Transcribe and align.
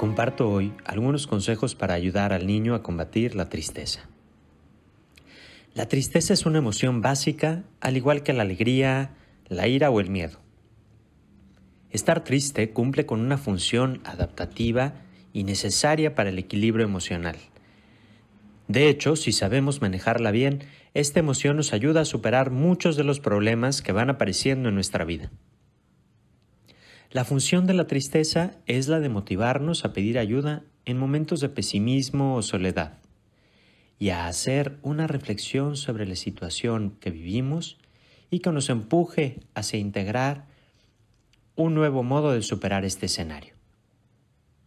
comparto 0.00 0.48
hoy 0.48 0.72
algunos 0.86 1.26
consejos 1.26 1.74
para 1.74 1.92
ayudar 1.92 2.32
al 2.32 2.46
niño 2.46 2.74
a 2.74 2.82
combatir 2.82 3.34
la 3.34 3.50
tristeza. 3.50 4.08
La 5.74 5.88
tristeza 5.88 6.32
es 6.32 6.46
una 6.46 6.56
emoción 6.56 7.02
básica, 7.02 7.64
al 7.82 7.98
igual 7.98 8.22
que 8.22 8.32
la 8.32 8.40
alegría, 8.40 9.10
la 9.48 9.68
ira 9.68 9.90
o 9.90 10.00
el 10.00 10.08
miedo. 10.08 10.40
Estar 11.90 12.24
triste 12.24 12.70
cumple 12.70 13.04
con 13.04 13.20
una 13.20 13.36
función 13.36 14.00
adaptativa 14.04 14.94
y 15.34 15.44
necesaria 15.44 16.14
para 16.14 16.30
el 16.30 16.38
equilibrio 16.38 16.86
emocional. 16.86 17.36
De 18.68 18.88
hecho, 18.88 19.16
si 19.16 19.32
sabemos 19.32 19.82
manejarla 19.82 20.30
bien, 20.30 20.64
esta 20.94 21.20
emoción 21.20 21.58
nos 21.58 21.74
ayuda 21.74 22.00
a 22.00 22.06
superar 22.06 22.50
muchos 22.50 22.96
de 22.96 23.04
los 23.04 23.20
problemas 23.20 23.82
que 23.82 23.92
van 23.92 24.08
apareciendo 24.08 24.70
en 24.70 24.76
nuestra 24.76 25.04
vida. 25.04 25.30
La 27.12 27.24
función 27.24 27.66
de 27.66 27.74
la 27.74 27.88
tristeza 27.88 28.52
es 28.66 28.86
la 28.86 29.00
de 29.00 29.08
motivarnos 29.08 29.84
a 29.84 29.92
pedir 29.92 30.16
ayuda 30.16 30.62
en 30.84 30.96
momentos 30.96 31.40
de 31.40 31.48
pesimismo 31.48 32.36
o 32.36 32.42
soledad 32.42 32.98
y 33.98 34.10
a 34.10 34.28
hacer 34.28 34.78
una 34.82 35.08
reflexión 35.08 35.76
sobre 35.76 36.06
la 36.06 36.14
situación 36.14 36.96
que 37.00 37.10
vivimos 37.10 37.78
y 38.30 38.38
que 38.38 38.52
nos 38.52 38.70
empuje 38.70 39.40
hacia 39.54 39.80
integrar 39.80 40.46
un 41.56 41.74
nuevo 41.74 42.04
modo 42.04 42.30
de 42.30 42.42
superar 42.42 42.84
este 42.84 43.06
escenario. 43.06 43.54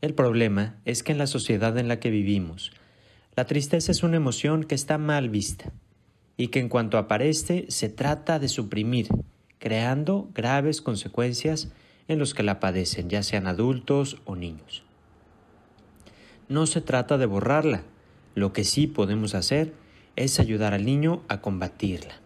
El 0.00 0.14
problema 0.14 0.80
es 0.84 1.04
que 1.04 1.12
en 1.12 1.18
la 1.18 1.28
sociedad 1.28 1.78
en 1.78 1.86
la 1.86 2.00
que 2.00 2.10
vivimos, 2.10 2.72
la 3.36 3.44
tristeza 3.44 3.92
es 3.92 4.02
una 4.02 4.16
emoción 4.16 4.64
que 4.64 4.74
está 4.74 4.98
mal 4.98 5.28
vista 5.28 5.72
y 6.36 6.48
que 6.48 6.58
en 6.58 6.68
cuanto 6.68 6.98
aparece 6.98 7.66
se 7.68 7.88
trata 7.88 8.40
de 8.40 8.48
suprimir, 8.48 9.06
creando 9.60 10.30
graves 10.34 10.82
consecuencias 10.82 11.70
en 12.08 12.18
los 12.18 12.34
que 12.34 12.42
la 12.42 12.60
padecen, 12.60 13.08
ya 13.08 13.22
sean 13.22 13.46
adultos 13.46 14.18
o 14.24 14.36
niños. 14.36 14.84
No 16.48 16.66
se 16.66 16.80
trata 16.80 17.18
de 17.18 17.26
borrarla, 17.26 17.82
lo 18.34 18.52
que 18.52 18.64
sí 18.64 18.86
podemos 18.86 19.34
hacer 19.34 19.72
es 20.16 20.38
ayudar 20.40 20.74
al 20.74 20.84
niño 20.84 21.22
a 21.28 21.40
combatirla. 21.40 22.20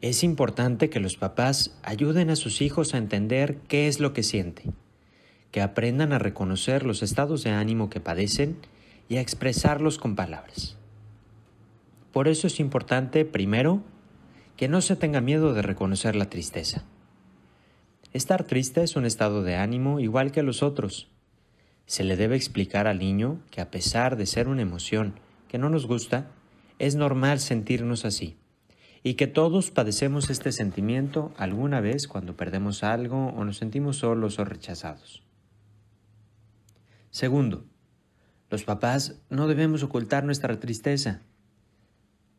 Es 0.00 0.22
importante 0.24 0.88
que 0.88 1.00
los 1.00 1.16
papás 1.16 1.76
ayuden 1.82 2.30
a 2.30 2.36
sus 2.36 2.62
hijos 2.62 2.94
a 2.94 2.98
entender 2.98 3.58
qué 3.68 3.86
es 3.86 4.00
lo 4.00 4.14
que 4.14 4.22
siente, 4.22 4.64
que 5.50 5.60
aprendan 5.60 6.12
a 6.12 6.18
reconocer 6.18 6.86
los 6.86 7.02
estados 7.02 7.44
de 7.44 7.50
ánimo 7.50 7.90
que 7.90 8.00
padecen 8.00 8.56
y 9.08 9.16
a 9.16 9.20
expresarlos 9.20 9.98
con 9.98 10.16
palabras. 10.16 10.76
Por 12.12 12.28
eso 12.28 12.46
es 12.46 12.60
importante, 12.60 13.24
primero, 13.24 13.82
que 14.56 14.68
no 14.68 14.80
se 14.80 14.96
tenga 14.96 15.20
miedo 15.20 15.52
de 15.52 15.62
reconocer 15.62 16.16
la 16.16 16.30
tristeza. 16.30 16.84
Estar 18.12 18.42
triste 18.42 18.82
es 18.82 18.96
un 18.96 19.06
estado 19.06 19.44
de 19.44 19.54
ánimo 19.54 20.00
igual 20.00 20.32
que 20.32 20.42
los 20.42 20.64
otros. 20.64 21.08
Se 21.86 22.02
le 22.02 22.16
debe 22.16 22.34
explicar 22.34 22.88
al 22.88 22.98
niño 22.98 23.40
que 23.52 23.60
a 23.60 23.70
pesar 23.70 24.16
de 24.16 24.26
ser 24.26 24.48
una 24.48 24.62
emoción 24.62 25.14
que 25.46 25.58
no 25.58 25.70
nos 25.70 25.86
gusta, 25.86 26.32
es 26.80 26.96
normal 26.96 27.38
sentirnos 27.38 28.04
así 28.04 28.36
y 29.04 29.14
que 29.14 29.28
todos 29.28 29.70
padecemos 29.70 30.28
este 30.28 30.50
sentimiento 30.50 31.32
alguna 31.36 31.80
vez 31.80 32.08
cuando 32.08 32.36
perdemos 32.36 32.82
algo 32.82 33.28
o 33.28 33.44
nos 33.44 33.58
sentimos 33.58 33.98
solos 33.98 34.40
o 34.40 34.44
rechazados. 34.44 35.22
Segundo, 37.10 37.64
los 38.50 38.64
papás 38.64 39.20
no 39.30 39.46
debemos 39.46 39.84
ocultar 39.84 40.24
nuestra 40.24 40.58
tristeza. 40.58 41.22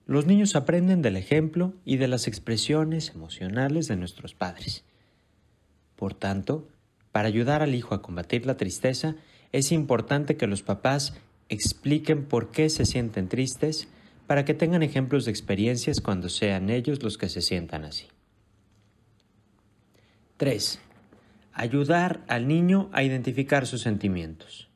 Los 0.05 0.25
niños 0.25 0.58
aprenden 0.58 1.02
del 1.02 1.16
ejemplo 1.16 1.73
y 1.86 1.95
de 1.95 2.09
las 2.09 2.27
expresiones 2.27 3.11
emocionales 3.16 3.88
de 3.88 3.95
nuestros 3.95 4.33
padres. 4.33 4.83
Por 6.02 6.16
tanto, 6.16 6.67
para 7.12 7.28
ayudar 7.28 7.62
al 7.62 7.76
hijo 7.76 7.94
a 7.94 8.02
combatir 8.02 8.48
la 8.48 8.58
tristeza, 8.58 9.17
es 9.52 9.72
importante 9.72 10.36
que 10.36 10.48
los 10.48 10.64
papás 10.64 11.14
expliquen 11.48 12.26
por 12.26 12.50
qué 12.50 12.72
se 12.72 12.88
sienten 12.88 13.30
tristes 13.30 13.88
para 14.26 14.44
que 14.44 14.56
tengan 14.56 14.82
ejemplos 14.82 15.26
de 15.26 15.32
experiencias 15.32 16.02
cuando 16.02 16.28
sean 16.28 16.72
ellos 16.72 17.04
los 17.04 17.20
que 17.20 17.30
se 17.30 17.44
sientan 17.44 17.84
así. 17.84 18.08
3. 20.38 20.80
Ayudar 21.54 22.26
al 22.28 22.48
niño 22.48 22.90
a 22.94 23.04
identificar 23.04 23.67
sus 23.67 23.82
sentimientos. 23.82 24.70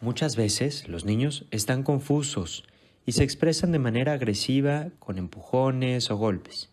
Muchas 0.00 0.36
veces 0.36 0.86
los 0.86 1.04
niños 1.04 1.44
están 1.50 1.82
confusos 1.82 2.62
y 3.04 3.10
se 3.10 3.24
expresan 3.24 3.72
de 3.72 3.80
manera 3.80 4.12
agresiva 4.12 4.90
con 5.00 5.18
empujones 5.18 6.08
o 6.12 6.16
golpes. 6.16 6.70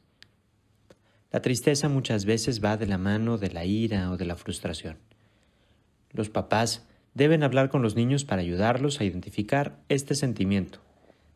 La 1.33 1.41
tristeza 1.41 1.89
muchas 1.89 2.25
veces 2.25 2.63
va 2.63 2.77
de 2.77 2.85
la 2.85 2.99
mano 2.99 3.39
de 3.39 3.49
la 3.49 3.65
ira 3.65 4.11
o 4.11 4.17
de 4.17 4.25
la 4.25 4.35
frustración. 4.35 4.99
Los 6.11 6.29
papás 6.29 6.85
deben 7.15 7.41
hablar 7.41 7.69
con 7.69 7.81
los 7.81 7.95
niños 7.95 8.23
para 8.23 8.43
ayudarlos 8.43 9.01
a 9.01 9.03
identificar 9.03 9.79
este 9.89 10.13
sentimiento, 10.13 10.79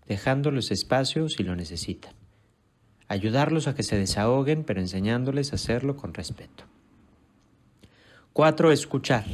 dejándoles 0.08 0.70
espacio 0.70 1.30
si 1.30 1.42
lo 1.42 1.56
necesitan. 1.56 2.14
Ayudarlos 3.08 3.68
a 3.68 3.74
que 3.74 3.82
se 3.82 3.98
desahoguen, 3.98 4.64
pero 4.66 4.82
enseñándoles 4.82 5.52
a 5.52 5.56
hacerlo 5.56 5.98
con 5.98 6.14
respeto. 6.14 6.66
4. 8.34 8.72
Escuchar. 8.72 9.26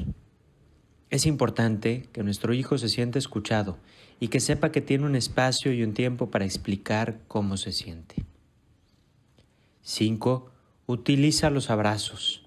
Es 1.10 1.26
importante 1.26 2.08
que 2.14 2.24
nuestro 2.24 2.54
hijo 2.54 2.78
se 2.78 2.88
sienta 2.88 3.20
escuchado 3.20 3.80
y 4.18 4.30
que 4.30 4.40
sepa 4.40 4.72
que 4.72 4.80
tiene 4.80 5.06
un 5.06 5.18
espacio 5.18 5.74
y 5.74 5.84
un 5.84 5.94
tiempo 5.94 6.32
para 6.32 6.46
explicar 6.46 7.20
cómo 7.28 7.58
se 7.58 7.74
siente. 7.74 8.24
5. 9.82 10.53
Utiliza 10.86 11.50
los 11.50 11.70
abrazos. 11.70 12.46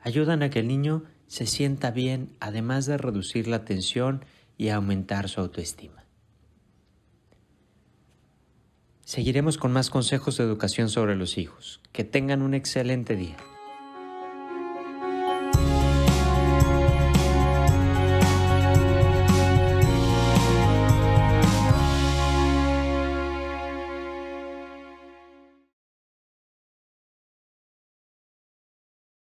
Ayudan 0.00 0.42
a 0.42 0.50
que 0.50 0.60
el 0.60 0.68
niño 0.68 1.04
se 1.26 1.46
sienta 1.46 1.90
bien, 1.90 2.36
además 2.40 2.86
de 2.86 2.96
reducir 2.96 3.46
la 3.46 3.64
tensión 3.64 4.24
y 4.56 4.70
aumentar 4.70 5.28
su 5.28 5.40
autoestima. 5.40 6.04
Seguiremos 9.04 9.58
con 9.58 9.72
más 9.72 9.90
consejos 9.90 10.36
de 10.36 10.44
educación 10.44 10.88
sobre 10.88 11.16
los 11.16 11.36
hijos. 11.36 11.80
Que 11.92 12.04
tengan 12.04 12.42
un 12.42 12.54
excelente 12.54 13.16
día. 13.16 13.36